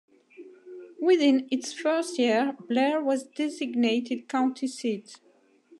[0.99, 5.19] Within its first year, Blair was designated county seat.